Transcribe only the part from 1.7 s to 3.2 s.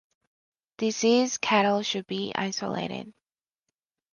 should be isolated.